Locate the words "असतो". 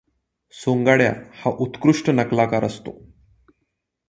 2.63-2.91